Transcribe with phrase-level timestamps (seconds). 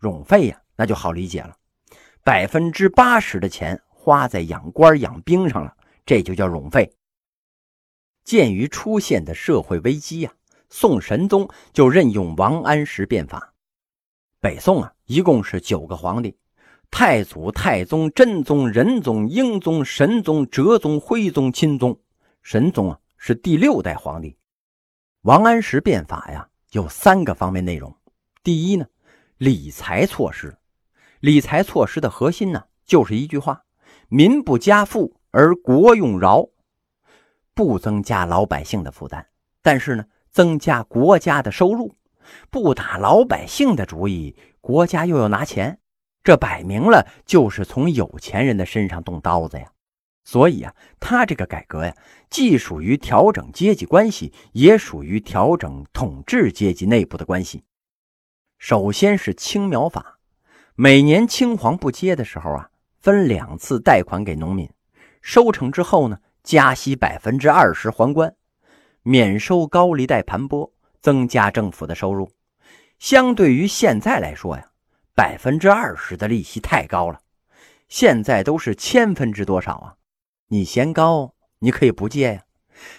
[0.00, 1.56] 冗费呀，那就好理解了，
[2.22, 5.76] 百分之八十的钱花在养官养兵上了，
[6.06, 6.92] 这就叫冗费。
[8.24, 10.32] 鉴于出现的社会危机呀，
[10.68, 13.54] 宋神宗就任用王安石变法。
[14.40, 16.36] 北宋啊，一共是九个皇帝：
[16.90, 21.98] 太祖、太宗、真宗、仁宗、英宗、神宗、哲宗、徽宗、钦宗。
[22.42, 24.36] 神宗啊，是第六代皇帝。
[25.22, 27.94] 王安石变法呀，有三个方面内容。
[28.44, 28.86] 第一呢，
[29.38, 30.58] 理财措施。
[31.20, 33.62] 理财措施的核心呢，就是一句话：
[34.08, 36.48] 民不加富而国用饶，
[37.54, 39.24] 不增加老百姓的负担，
[39.62, 41.94] 但是呢，增加国家的收入。
[42.50, 45.78] 不打老百姓的主意，国家又要拿钱，
[46.24, 49.70] 这摆明了就是从有钱人的身上动刀子呀。
[50.24, 51.94] 所以啊，他这个改革呀，
[52.28, 57.62] 既属于调整阶级关系，也属于调整统治阶级内部的关系。
[58.58, 60.18] 首先是青苗法，
[60.74, 64.68] 每年青黄不接的时候啊，分两次贷款给农民，
[65.22, 68.34] 收成之后呢，加息百分之二十还官，
[69.02, 70.70] 免收高利贷盘剥。
[71.00, 72.32] 增加政府的收入，
[72.98, 74.70] 相对于现在来说呀，
[75.14, 77.20] 百分之二十的利息太高了。
[77.88, 79.94] 现在都是千分之多少啊？
[80.48, 82.42] 你嫌高，你可以不借呀。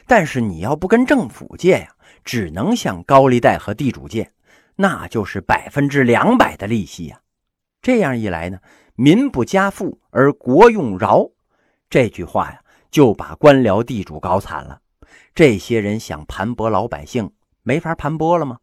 [0.07, 4.31] 但是你要不跟政府借呀，只能向高利贷和地主借，
[4.81, 7.19] 那就是百分之两百的利息呀。
[7.81, 8.59] 这样一来呢，
[8.95, 11.29] 民不加赋而国用饶，
[11.89, 14.79] 这句话呀，就把官僚地主搞惨了。
[15.35, 17.29] 这些人想盘剥老百姓。
[17.61, 18.59] 没法盘剥了吗？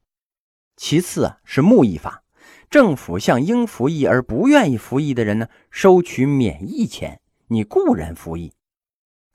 [0.78, 2.22] 其次啊，是木役法，
[2.70, 8.52] 政府向应服役而不愿意服役的人呢，收取免役钱，你雇人服役；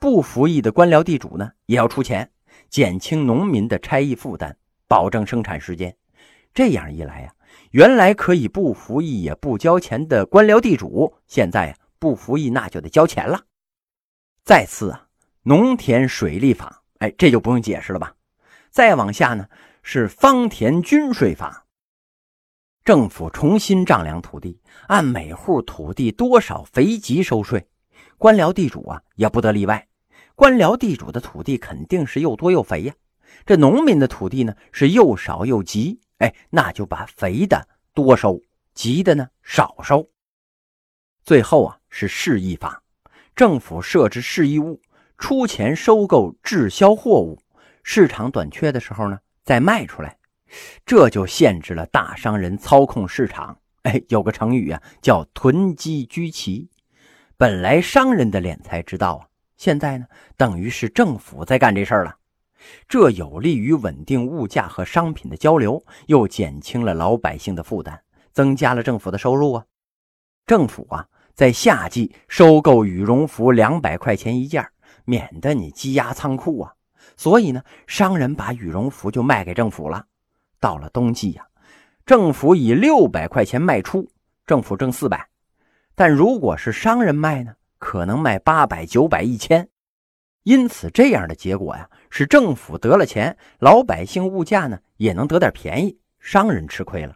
[0.00, 2.28] 不服役的官僚地主呢，也要出钱，
[2.68, 4.56] 减轻农民的差役负担，
[4.88, 5.96] 保证生产时间。
[6.54, 7.34] 这样一来呀，
[7.70, 13.44] 原来可以不服役也不交钱的官僚地主，现在呀不服役那就得交钱了。
[14.44, 15.06] 再次啊，
[15.42, 18.14] 农田水利法，哎，这就不用解释了吧。
[18.70, 19.48] 再往下呢，
[19.82, 21.66] 是方田均税法。
[22.84, 27.68] 政府重新丈量土地，按每户土地多少肥瘠收税，
[28.18, 29.88] 官僚地主啊也不得例外。
[30.34, 32.94] 官僚地主的土地肯定是又多又肥呀，
[33.46, 38.40] 这农民的土地呢是又少又瘠，哎，那就把肥的多收，
[38.74, 40.08] 急的呢少收。
[41.24, 42.80] 最后啊是市易法，
[43.34, 44.80] 政府设置市易物，
[45.18, 47.42] 出钱收购滞销货物。
[47.82, 50.16] 市场短缺的时候呢，再卖出来，
[50.86, 53.58] 这就限制了大商人操控市场。
[53.82, 56.70] 哎，有个成语啊，叫“囤积居奇”。
[57.36, 60.06] 本来商人的敛财之道啊，现在呢，
[60.36, 62.14] 等于是政府在干这事儿了。
[62.88, 67.98] 这有利于稳定物价和商品的交流，又减轻了老百姓的负担，
[68.32, 69.64] 增加了政府的收入啊。
[70.46, 74.66] 政府啊，在夏季收购羽绒服两百块钱一件，
[75.04, 76.72] 免得你积压仓库啊。
[77.16, 80.04] 所以呢，商人把羽绒服就卖给政府了。
[80.58, 81.46] 到了冬季呀，
[82.06, 84.08] 政府以六百块钱卖出，
[84.46, 85.28] 政府挣四百。
[85.94, 89.68] 但如果是商人卖呢，可能卖八百、九百、一千。
[90.44, 97.14] 因此，这样的结果呀，是政府得了钱，老百姓物价呢也能得点便宜，商人吃亏了。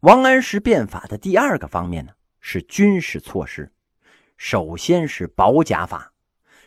[0.00, 3.70] 王安石变法的第二个方面呢，是军事措施。
[4.36, 6.12] 首先是保甲法。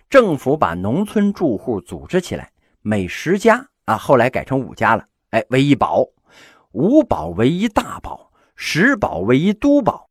[0.09, 5.07] 政府把农村住户组织起来，每十家啊，后来改成五家了。
[5.29, 6.05] 哎，为一保，
[6.71, 10.09] 五保为一大保，十保为一都保。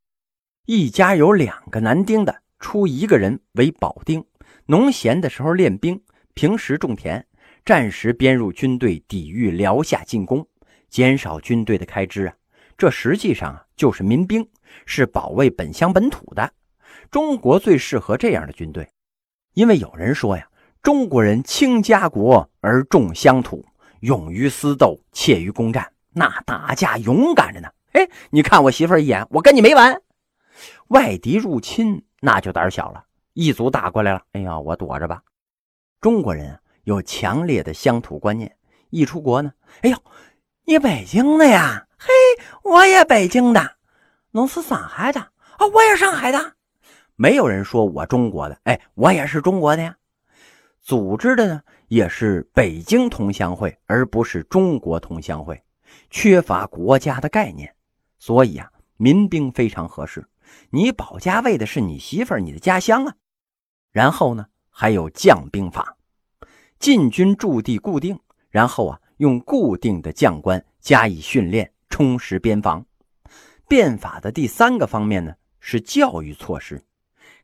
[0.66, 4.24] 一家有两个男丁的，出一个人为保丁，
[4.66, 6.00] 农闲的时候练兵，
[6.34, 7.24] 平时种田，
[7.64, 10.46] 战时编入军队抵御辽夏进攻，
[10.88, 12.34] 减少军队的开支啊。
[12.78, 14.48] 这实际上啊就是民兵，
[14.86, 16.52] 是保卫本乡本土的。
[17.10, 18.88] 中国最适合这样的军队。
[19.54, 20.48] 因为有人说呀，
[20.82, 23.64] 中国人轻家国而重乡土，
[24.00, 27.68] 勇于私斗，怯于攻战，那打架勇敢着呢。
[27.92, 30.00] 哎，你看我媳妇一眼，我跟你没完。
[30.88, 33.04] 外敌入侵，那就胆小了。
[33.34, 35.22] 一族打过来了，哎呀，我躲着吧。
[36.00, 38.56] 中国人有强烈的乡土观念，
[38.90, 39.52] 一出国呢，
[39.82, 39.96] 哎呦，
[40.64, 41.86] 你北京的呀？
[41.98, 42.08] 嘿，
[42.62, 43.76] 我也北京的。
[44.32, 45.66] 侬是上海的啊？
[45.72, 46.54] 我也上海的。
[47.16, 49.96] 没有人说我中国的，哎，我也是中国的呀。
[50.80, 55.62] 组织的呢也是北京同乡会，而不是中国同乡会，
[56.10, 57.74] 缺乏国家的概念，
[58.18, 60.26] 所以啊，民兵非常合适。
[60.70, 63.14] 你保家卫的是你媳妇儿、你的家乡啊。
[63.92, 65.96] 然后呢，还有将兵法，
[66.78, 68.18] 进军驻地固定，
[68.50, 72.84] 然后啊，用固定的将官加以训练，充实边防。
[73.68, 76.82] 变法的第三个方面呢，是教育措施，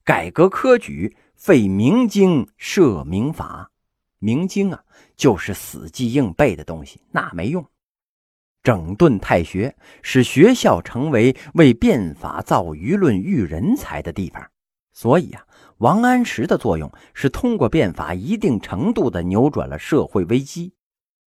[0.03, 3.71] 改革科举，废明经，设明法。
[4.19, 4.83] 明经啊，
[5.17, 7.65] 就是死记硬背的东西，那没用。
[8.65, 14.51] 整顿太学，使学校成为为变法造舆论、育人才的地方。
[14.99, 15.47] 所以啊，
[15.77, 20.75] 王安石的作用是通过变法一定程度的扭转了社会危机。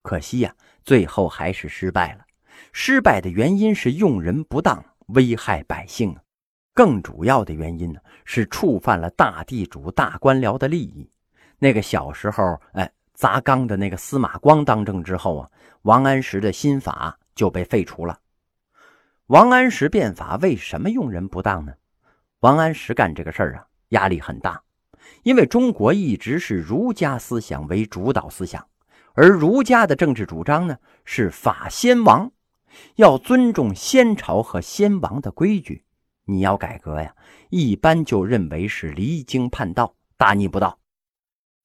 [0.02, 0.54] 可惜呀，
[0.84, 2.26] 最后还是失败了。
[2.74, 4.84] 失败的原因是用人不当。
[5.14, 6.22] 危害百姓啊，
[6.74, 11.10] 更主要的原因呢是触犯了大地主、大官僚的利益。
[11.58, 15.50] 那个小时候，哎，砸缸的那个司马光当政之后啊，
[15.84, 18.20] 王安石的新法就被废除了。
[19.28, 21.72] 王安石变法为什么用人不当呢？
[22.42, 24.64] 王安石干这个事儿啊，压力很大，
[25.22, 28.68] 因为中国一直是儒家思想为主导思想，
[29.14, 32.32] 而儒家的政治主张呢是法先王。
[32.96, 35.84] 要尊重先朝和先王的规矩，
[36.26, 37.14] 你要改革呀，
[37.52, 40.80] 一般就认为是离经叛道、大逆不道。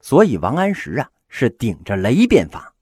[0.01, 2.75] 所以王安石啊是顶着雷变法，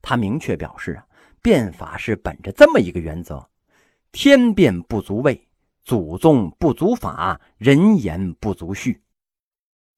[0.00, 1.04] 他明确表示啊，
[1.42, 3.44] 变法是本着这么一个原则：
[4.12, 5.48] 天变不足畏，
[5.82, 9.02] 祖宗不足法，人言不足序。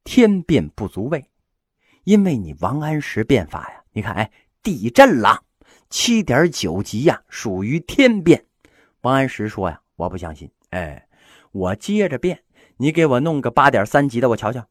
[0.05, 1.25] 天变不足畏，
[2.05, 4.31] 因为你王安石变法呀，你看，哎，
[4.62, 5.44] 地震了。
[5.90, 8.46] 七点九级呀，属于天变。
[9.02, 10.50] 王安石说呀：“我不相信。
[10.70, 11.06] 哎，
[11.50, 12.43] 我接着变，
[12.78, 14.67] 你给我弄个八点三级的，我瞧瞧。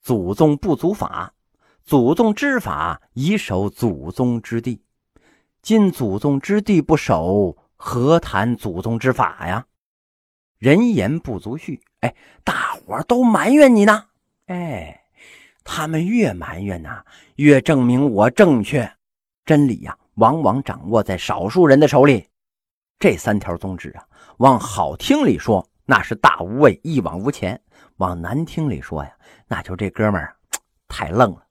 [0.00, 1.34] 祖宗不足法，
[1.84, 4.82] 祖宗之法以守祖宗之地。
[5.62, 9.67] 今祖宗之地不守，何谈祖宗之法呀？
[10.58, 11.80] 人言不足序。
[12.00, 12.14] 哎，
[12.44, 14.04] 大伙都埋怨你呢。
[14.46, 15.04] 哎，
[15.64, 17.04] 他们越埋怨呐，
[17.36, 18.92] 越证明我正确。
[19.44, 22.26] 真理呀。”往往掌握在少数人的手里。
[22.98, 24.04] 这三条宗旨啊，
[24.38, 27.56] 往好听里说，那是大无畏、一往无前；
[27.98, 29.12] 往难听里说呀，
[29.46, 30.36] 那就这哥们儿
[30.88, 31.44] 太愣了。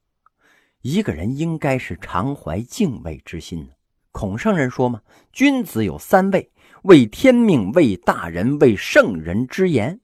[0.82, 3.66] 一个人应该是常怀敬畏之心。
[4.12, 5.00] 孔圣人说嘛
[5.32, 6.52] ：“君子有三畏：
[6.88, 10.00] 为天命、为大人、为圣人之言。”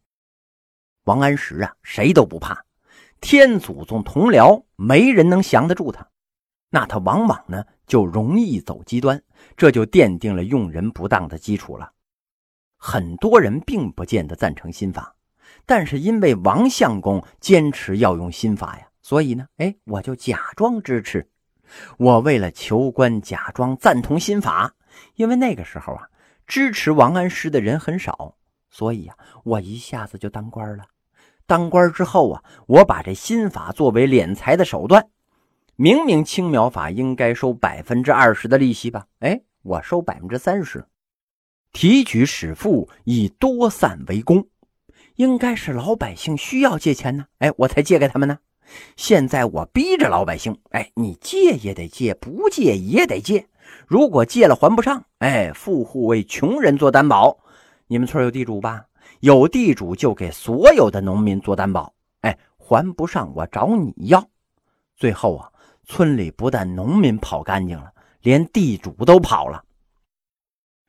[1.04, 2.62] 王安石啊，谁都不怕，
[3.22, 6.06] 天祖宗同僚，没人能降得住他。
[6.68, 7.64] 那他往往呢？
[7.86, 9.22] 就容易走极端，
[9.56, 11.90] 这就奠定了用人不当的基础了。
[12.76, 15.14] 很多人并不见得赞成新法，
[15.64, 21.26] 但是因为王相公坚持要用新法呀，所以呢，哎，我就假装支持。
[21.96, 24.74] 我为了求官，假装赞同新法，
[25.14, 26.08] 因为那个时候啊，
[26.46, 28.36] 支持王安石的人很少，
[28.70, 30.84] 所以呀，我一下子就当官了。
[31.46, 35.08] 当官之后啊，我把这新法作为敛财的手段。
[35.76, 39.06] 明明青苗法应该收百分之二十的利息吧？
[39.18, 40.86] 哎，我收百分之三十，
[41.72, 44.46] 提举使赋以多散为公，
[45.16, 48.38] 应该是老百姓需要借钱呢，哎，我才借给他们呢。
[48.96, 53.48] 现在我逼着老百姓，哎，你借也得借，不借也得借。
[53.86, 57.38] 如果借了还不上，哎，富户为穷人做担保。
[57.86, 58.84] 你们村有地主吧？
[59.20, 64.28] 有地主就给所有的农民做担保，哎，还不上我找你要。
[64.96, 65.50] 最后啊。
[65.86, 69.62] 村里不但农民跑干净了，连地主都跑了。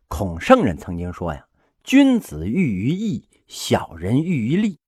[0.07, 1.45] 孔圣人曾经说呀
[1.83, 4.79] ：“君子喻于义，小人喻于利。”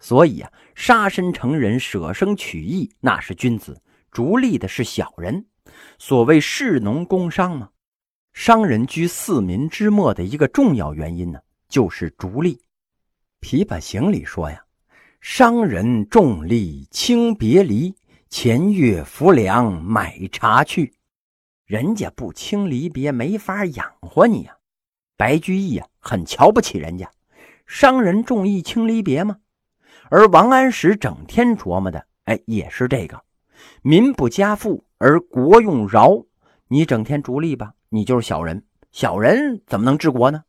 [0.00, 3.72] 所以啊，杀身成仁、舍生取义，那是君子；
[4.10, 5.46] 逐利的是小人。
[5.98, 7.70] 所谓士农工商嘛，
[8.32, 12.60] 商人居四民之末的一个重要原因呢，就是逐利。
[13.46, 14.64] 《琵琶行》里说呀
[15.20, 17.94] ：“商人重利轻别离。”
[18.30, 20.92] 前月浮梁买茶去，
[21.64, 24.54] 人家不轻离别，没法养活你呀。
[25.16, 27.10] 白居易呀，很瞧不起人家。
[27.66, 29.38] 商人重义轻离别吗？
[30.10, 33.24] 而王安石整天琢磨的，哎，也是这个：
[33.80, 36.24] 民不加赋而国用饶。
[36.68, 38.64] 你整天逐利吧，你就是小人。
[38.92, 40.44] 小人怎么能治国呢？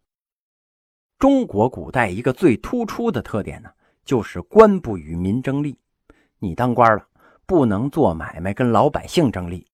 [1.17, 3.69] 中国古代一个最突出的特点呢，
[4.03, 5.77] 就是官不与民争利。
[6.39, 7.05] 你当官了。
[7.45, 9.65] 不能做买卖跟老百姓争利。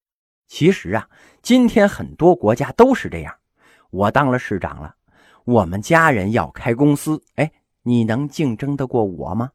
[0.46, 1.06] 其实啊，
[1.42, 3.36] 今天很多国家都是这样。
[3.90, 4.94] 我当了市长了，
[5.44, 7.52] 我们家人要开公司，哎，
[7.82, 9.50] 你能竞争得过我吗？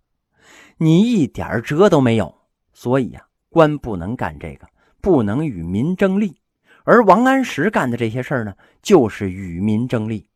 [0.78, 2.32] 你一点辙都没有。
[2.74, 4.68] 所以呀，官不能干这个，
[5.02, 6.38] 不能与民争利。
[6.84, 10.28] 而王安石干的这些事儿呢，就是与民争利。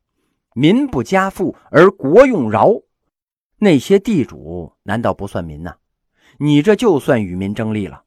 [0.54, 2.72] 民不加赋而国用饶，
[3.58, 5.76] 那些地主难道不算民呐？
[6.38, 8.04] 你这就算与民争利了，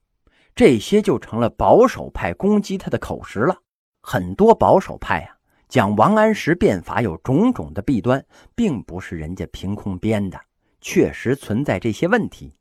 [0.54, 3.56] 这些就成了保守派攻击他的口实了。
[4.02, 5.36] 很多保守派呀，
[5.68, 8.24] 讲王安石变法有种种的弊端，
[8.54, 10.40] 并不是人家凭空编的，
[10.80, 12.54] 确实存在这些问题。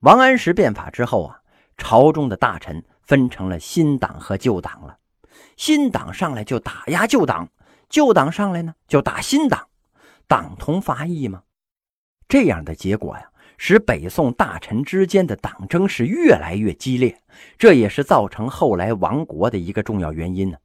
[0.00, 1.40] 王安石变法之后啊，
[1.76, 4.98] 朝中的大臣分成了新党和旧党了。
[5.56, 7.48] 新党上来就打压旧党，
[7.88, 9.68] 旧党上来呢就打新党，
[10.26, 11.42] 党同伐异吗？
[12.26, 17.22] 这样的结果呀，使北宋大臣之间的党争是越来越激烈，
[17.58, 20.56] 这也是造成后来亡国的一个重要原因呢。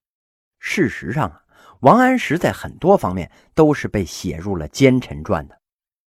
[0.60, 1.44] 事实上啊，
[1.82, 5.60] 王安石在很多方面都是被写入了奸臣传的，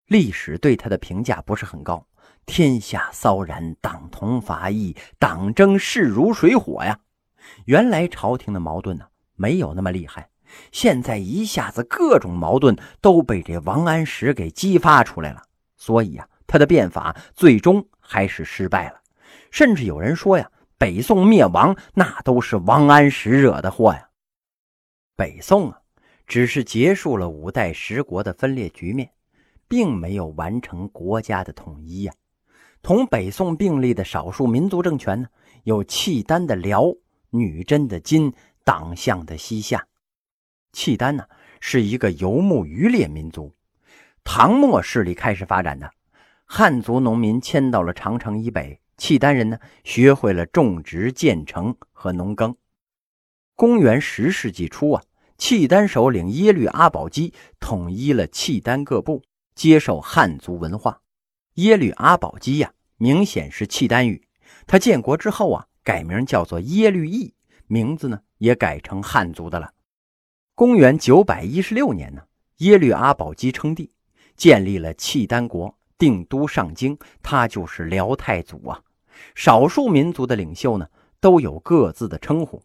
[0.06, 2.06] 历史对他的评价不是很高。
[2.48, 6.98] 天下骚然，党同伐异，党争势如水火呀！
[7.66, 9.04] 原来朝廷的矛盾呢
[9.36, 10.30] 没有那么厉害，
[10.72, 15.42] 现在一下子各种矛盾都被这王安石给激发出来了，
[15.76, 19.00] 所以呀，他的变法最终还是失败了。
[19.50, 24.08] 甚至有人说呀，北宋灭亡那都是王安石惹的祸呀。
[25.14, 25.78] 北宋啊，
[26.26, 29.10] 只是结束了五代十国的分裂局面，
[29.68, 32.12] 并没有完成国家的统一呀。
[32.82, 35.28] 同北宋并立的少数民族政权呢，
[35.64, 36.92] 有契丹的辽、
[37.30, 38.32] 女真的金、
[38.64, 39.86] 党项的西夏。
[40.72, 41.24] 契丹呢
[41.60, 43.52] 是一个游牧渔猎民族，
[44.24, 45.90] 唐末势力开始发展的。
[46.46, 52.56] 汉族农民迁到了长城以北，契丹人呢学会了种植、建城和农耕。
[53.54, 55.02] 公元十世纪初啊，
[55.36, 59.22] 契丹首领耶律阿保机统一了契丹各部，
[59.54, 61.02] 接受汉族文化。
[61.58, 64.28] 耶律阿保机呀，明显是契丹语。
[64.64, 67.34] 他建国之后啊，改名叫做耶律义，
[67.66, 69.72] 名字呢也改成汉族的了。
[70.54, 72.22] 公元九百一十六年呢，
[72.58, 73.90] 耶律阿保机称帝，
[74.36, 78.80] 建立了契丹国，定都上京，他就是辽太祖啊。
[79.34, 80.86] 少数民族的领袖呢，
[81.18, 82.62] 都有各自的称呼：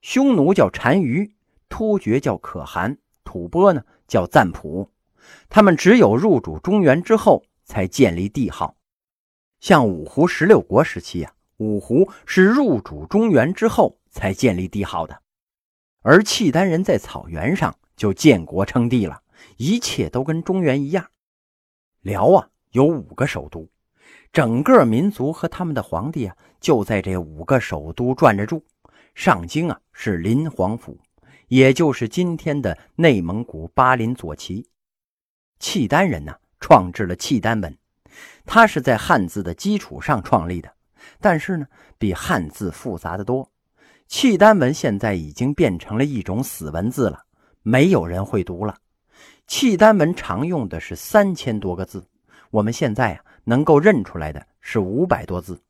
[0.00, 1.34] 匈奴叫单于，
[1.68, 4.92] 突厥叫可汗，吐蕃呢叫赞普。
[5.48, 7.42] 他们只有入主中原之后。
[7.68, 8.74] 才建立帝号，
[9.60, 15.20] 像五胡十六国时期啊，五胡是入主中原之后才建立帝号的，
[16.00, 19.22] 而契丹人在草原上就建国称帝了，
[19.58, 21.10] 一切都跟中原一样。
[22.00, 23.68] 辽啊有五个首都，
[24.32, 28.64] 整个民族和他们的皇帝啊就在这五个首都转着住。
[29.14, 30.98] 上京啊是林皇府，
[31.48, 34.70] 也就是今天的内蒙古巴林左旗。
[35.58, 36.34] 契丹人呢？
[36.60, 37.76] 创制了契丹文，
[38.44, 40.72] 它是在汉字的基础上创立的，
[41.20, 41.66] 但是呢，
[41.98, 43.50] 比汉字复杂的多。
[44.06, 47.24] 契丹文现在已经变成了一种死文字了，
[47.62, 48.76] 没有人会读了。
[49.46, 52.06] 契丹文常用的是三千多个字，
[52.50, 55.62] 我们现在啊能够认出来的是五百多字。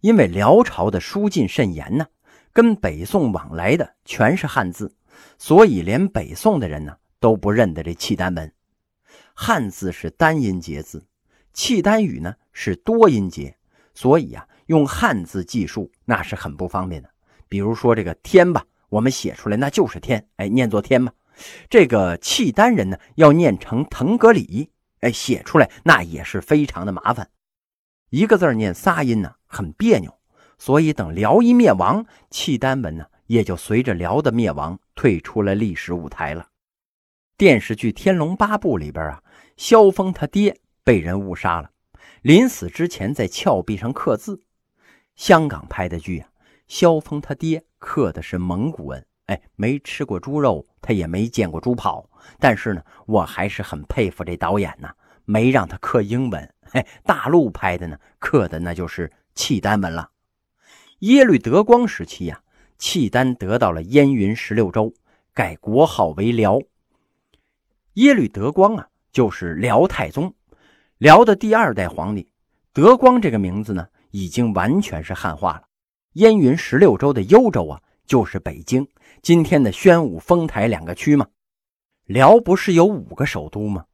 [0.00, 2.06] 因为辽朝的书禁甚严呢，
[2.52, 4.94] 跟北宋往来的全是汉字，
[5.38, 8.52] 所以连北宋的人呢都不认得这契丹文。
[9.34, 11.06] 汉字是单音节字，
[11.52, 13.56] 契丹语呢是多音节，
[13.94, 17.10] 所以啊，用汉字记述那是很不方便的。
[17.48, 21.12] 比如说这个“天”吧，我们写出来那就是“天”，哎，念作“天”吧。
[21.68, 24.70] 这个契丹人呢要念成“腾格里”，
[25.00, 27.28] 哎，写出来那也是非常的麻烦，
[28.10, 30.18] 一个字念仨音呢，很别扭。
[30.58, 36.46] 所以等辽一灭亡，契丹文呢也就随着辽的灭亡退出了历史舞台了。
[37.36, 39.21] 电视剧《天龙八部》里边啊，
[39.56, 41.70] 萧峰他爹被人误杀了，
[42.22, 44.42] 临死之前在峭壁上刻字。
[45.14, 46.28] 香港拍的剧啊，
[46.66, 54.94] 萧峰他爹刻的是蒙古文，哎，没吃过猪肉，他也没见过猪跑，但是呢，我还是很佩服这导演呐，
[55.24, 56.54] 没让他刻英文。
[56.62, 60.10] 嘿，大陆拍的呢，刻的那就是契丹文了。
[61.00, 62.42] 耶律德光时期呀，
[62.78, 64.94] 契丹得到了燕云十六州，
[65.34, 66.60] 改国号为辽。
[67.94, 70.34] 耶律德光啊，就是辽太宗，
[70.98, 72.26] 辽的第二代皇帝。
[72.72, 75.64] 德光这个名字呢，已经完全是汉化了。
[76.14, 78.88] 燕云十六州的幽州啊，就是北京
[79.20, 81.26] 今天的宣武、丰台两个区吗？
[82.06, 83.84] 辽不是有五个首都吗？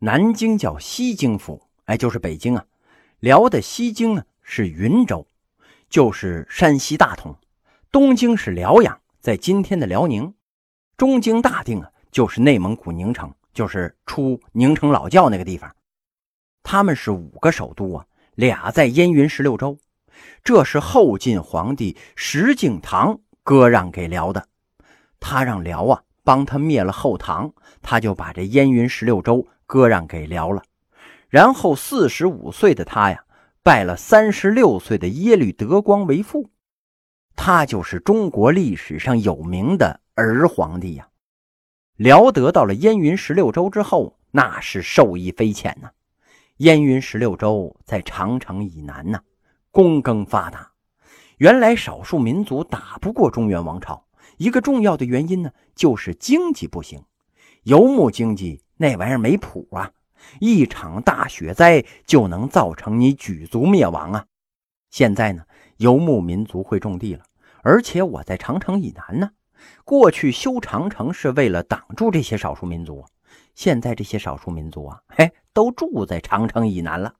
[0.00, 2.64] 南京叫西京府，哎，就是北京啊。
[3.20, 5.26] 辽的西京呢是云州，
[5.88, 7.36] 就是山西大同。
[7.92, 10.34] 东京是辽阳，在今天的辽宁。
[10.96, 11.90] 中京大定啊。
[12.10, 15.74] 就是内蒙古宁城，就是出宁城老窖那个地方，
[16.62, 19.76] 他们是五个首都啊，俩在燕云十六州，
[20.44, 24.46] 这是后晋皇帝石敬瑭割让给辽的，
[25.18, 30.62] 他让辽啊帮他灭了后唐，他就把这燕云十六州割让给辽了，
[31.28, 33.24] 然后四十五岁的他呀，
[33.64, 36.48] 拜了三十六岁的耶律德光为父，
[37.34, 41.07] 他就是中国历史上有名的儿皇帝呀。
[41.98, 45.90] 辽得到了燕云十六州之后，那是受益匪浅呐。
[46.58, 49.20] 燕云十六州在长城以南呢，
[49.72, 50.70] 躬耕发达。
[51.38, 54.04] 原来少数民族打不过中原王朝，
[54.36, 57.02] 一个重要的原因呢，就是经济不行。
[57.64, 59.90] 游牧经济那玩意儿没谱啊，
[60.38, 64.24] 一场大雪灾就能造成你举族灭亡啊。
[64.90, 65.42] 现在呢，
[65.78, 67.24] 游牧民族会种地了，
[67.64, 69.30] 而且我在长城以南呢。
[69.84, 73.04] 过去修长城是为了挡住这些少数民族，
[73.54, 77.14] 现在这些少数民族啊，嘿，都住在长城以南了。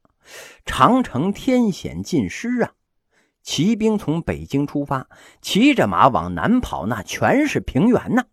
[0.64, 2.73] 长城天险尽失啊！
[3.42, 5.09] 骑兵从北京出发，
[5.40, 8.25] 骑着马往南跑，那全是平原呐，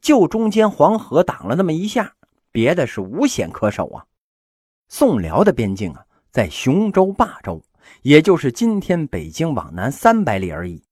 [0.00, 2.14] 就中间黄河挡了那么一下，
[2.50, 4.04] 别的是无险可守啊。
[4.88, 7.62] 宋辽的边境啊，在雄州霸州，
[8.02, 10.82] 也就是今天北京往南三百里而已。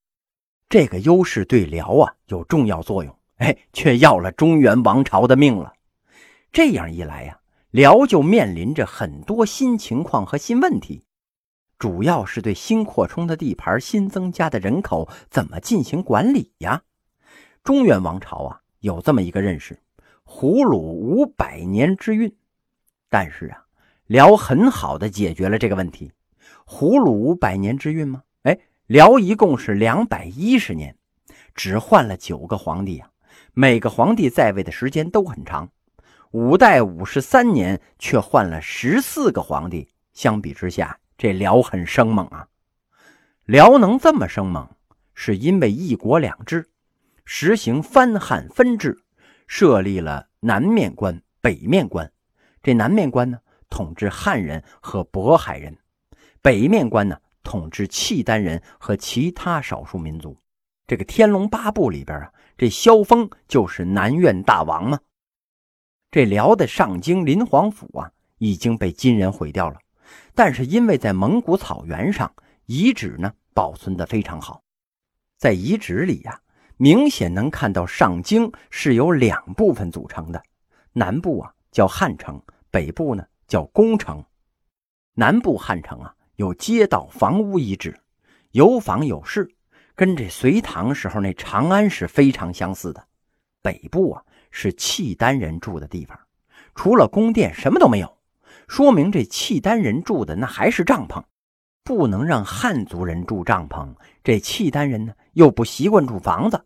[0.68, 5.72] 这个优势对辽啊有重要作用，哎，却要了中原王朝的命了。
[6.52, 11.04] 这样一来呀，辽就面临着很多新情况和新问题。
[11.78, 16.82] 主要是对新扩充的地盘、新增加的人口怎么进行管理呀？
[17.64, 19.80] 中原王朝啊有这么一个认识：
[20.22, 22.36] 胡虏五百年之运。
[23.08, 23.64] 但是啊，
[24.06, 26.12] 辽很好的解决了这个问题。
[26.66, 28.24] 胡虏五百年之运吗？
[28.88, 30.96] 辽一共是两百一十年，
[31.54, 33.10] 只换了九个皇帝啊，
[33.52, 35.68] 每个皇帝在位的时间都很长。
[36.30, 40.98] 五代五十三年却换了十四个皇帝，相比之下。
[41.18, 42.46] 这辽很生猛啊！
[43.44, 44.66] 辽能这么生猛，
[45.12, 46.70] 是因为一国两制，
[47.26, 48.96] 实行藩汉分治，
[49.46, 52.10] 设立了南面官、北面官。
[52.62, 55.74] 这南面官呢，统治汉人和渤海人；
[56.40, 57.18] 北面官呢，
[57.48, 60.36] 统治契丹人和其他少数民族。
[60.86, 65.00] 这个《天龙八部》里边啊，这萧峰就是南院大王嘛。
[66.10, 69.78] 这辽的上京林皇府啊，已经被金人毁掉了。
[70.34, 72.30] 但是因为在蒙古草原上，
[72.66, 74.62] 遗址呢保存的非常好，
[75.38, 76.38] 在遗址里呀，
[76.76, 80.42] 明显能看到上京是由两部分组成的，
[80.92, 84.22] 南部啊叫汉城，北部呢叫宫城。
[85.14, 87.98] 南部汉城啊有街道、房屋遗址，
[88.52, 89.50] 有坊有市，
[89.96, 93.04] 跟这隋唐时候那长安是非常相似的。
[93.60, 94.22] 北部啊
[94.52, 96.16] 是契丹人住的地方，
[96.76, 98.18] 除了宫殿什么都没有。
[98.68, 101.20] 说明这契丹人住的那还是帐篷，
[101.82, 103.92] 不能让汉族人住帐篷。
[104.22, 106.64] 这契丹人呢又不习惯住房子，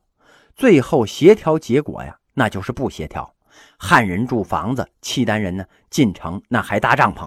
[0.54, 3.34] 最后协调结果呀，那就是不协调。
[3.78, 7.26] 汉人住房子，契丹人呢进城那还搭帐篷，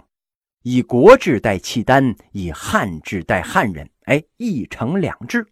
[0.68, 5.46] 以国制代契丹，以汉制代汉人，哎，一城两制。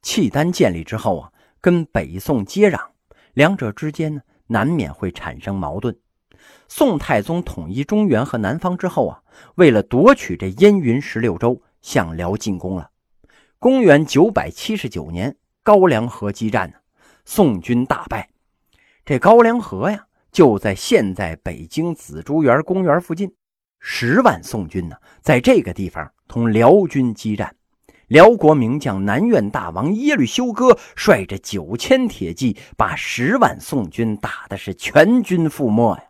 [0.00, 2.80] 契丹建立之后啊，跟北宋接壤，
[3.34, 5.94] 两者之间呢难免会产生矛盾。
[6.66, 9.22] 宋太宗统一中原和南方之后啊，
[9.56, 12.90] 为了夺取这燕云十六州，向辽进攻了。
[13.58, 16.76] 公元九百七十九年，高梁河激战呢，
[17.26, 18.30] 宋军大败。
[19.04, 23.30] 这高梁河呀，就在现在北京紫竹园公园附近。
[23.84, 27.56] 十万宋军呢，在这个地方同辽军激战。
[28.06, 36.04] 辽国名将南院大王耶律休哥率着九千铁骑，把十万宋军打的是全军覆没呀。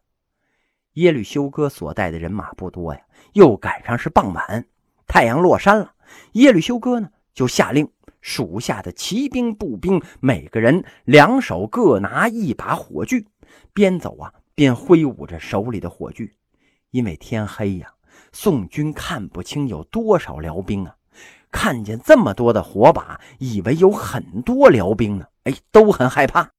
[0.94, 3.00] 耶律休哥所带的人马不多呀，
[3.32, 4.66] 又赶上是傍晚，
[5.06, 5.94] 太阳落山了。
[6.32, 7.88] 耶律休哥呢，就下令
[8.20, 13.24] 属下的骑兵、步兵每个人两手各拿一把火炬，
[13.72, 16.30] 边走啊边挥舞着手里的火炬。
[16.92, 17.92] 因为天黑呀，
[18.32, 20.94] 宋军看不清有多少辽兵啊。
[21.50, 26.50] 看见这么多的火把，以为有很多辽兵呢，哎，都很害怕。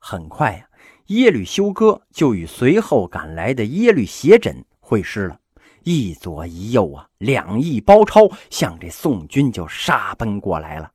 [0.00, 0.66] 很快呀。
[1.06, 5.38] 耶律休哥就与随后赶来的耶律斜轸会师了，
[5.82, 10.90] 一左一右啊，两翼包抄，向这宋军就杀奔过来了。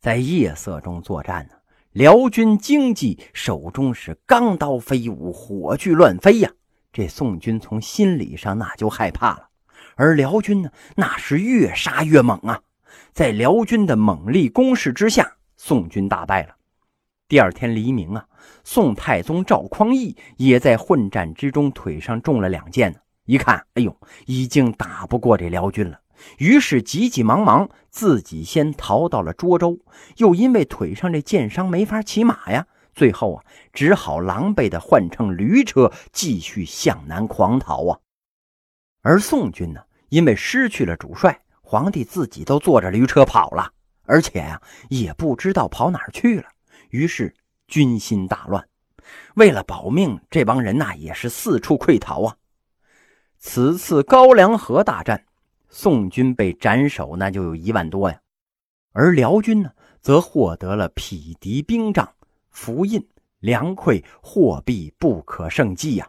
[0.00, 1.54] 在夜色中作战呢，
[1.92, 6.50] 辽军精济，手中是钢刀飞舞，火炬乱飞呀。
[6.96, 9.48] 这宋军从心理上那就害怕了，
[9.96, 12.62] 而辽军呢，那是越杀越猛啊。
[13.12, 16.56] 在辽军的猛力攻势之下，宋军大败了。
[17.28, 18.26] 第二天黎明啊，
[18.64, 22.98] 宋太宗赵匡胤也在混战之中腿上中了两箭。
[23.26, 26.00] 一看，哎呦，已经打不过这辽军了，
[26.38, 29.78] 于是急急忙忙自己先逃到了涿州，
[30.16, 38.00] 又因为腿上这箭伤没法骑马呀，最后啊，只好狼狈的换乘驴车继续向南狂逃啊。
[39.02, 43.70] 而宋军呢，因为失去了主帅，皇帝自己都坐着驴车跑了，
[44.06, 46.48] 而且呀，也不知道跑哪儿去了。
[46.88, 47.32] 于是
[47.68, 48.66] 军心大乱。
[49.34, 52.34] 为了保命，这帮人呐也是四处溃逃啊。
[53.38, 55.22] 此次高梁河大战，
[55.68, 58.18] 宋军被斩首那就有一万多呀，
[58.92, 62.10] 而辽军呢，则获得了匹敌兵仗、
[62.56, 63.06] 符印、
[63.40, 66.08] 粮馈、货币不可胜计呀，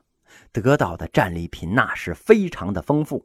[0.53, 3.23] 得到的战利品那是非常的丰富。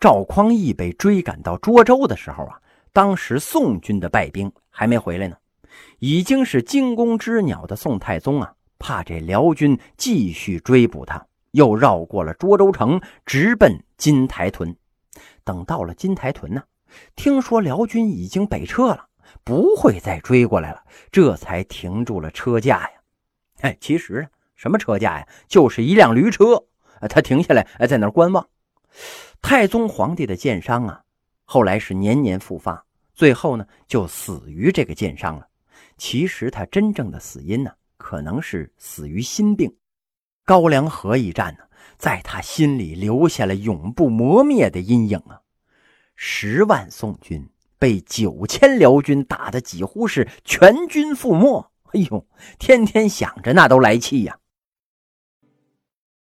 [0.00, 2.60] 赵匡胤被追赶到涿州的时候啊，
[2.92, 5.36] 当时宋军的败兵还没回来呢，
[6.00, 11.24] 已经是惊弓之鸟的宋太宗啊，怕这辽军继续追捕他。
[11.52, 14.76] 又绕过了涿州城，直奔金台屯。
[15.44, 16.60] 等到了金台屯呢，
[17.14, 19.06] 听说辽军已经北撤了，
[19.44, 22.90] 不会再追过来了，这才停住了车架呀。
[23.60, 26.62] 哎，其实什么车架呀，就是一辆驴车。
[27.08, 28.48] 他停下来，在那儿观望。
[29.42, 31.02] 太宗皇帝的箭伤啊，
[31.44, 32.84] 后来是年年复发，
[33.14, 35.46] 最后呢就死于这个箭伤了。
[35.98, 39.74] 其实他真正的死因呢，可能是死于心病。
[40.44, 41.64] 高梁河一战呢，
[41.98, 45.40] 在他心里留下了永不磨灭的阴影啊！
[46.14, 47.46] 十万宋军
[47.78, 52.26] 被九千辽军打得几乎是全军覆没，哎呦，
[52.58, 54.36] 天天想着那都来气呀！